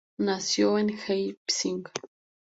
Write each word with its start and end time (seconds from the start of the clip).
Nació 0.17 0.79
en 0.79 0.97
Leipzig. 1.07 1.91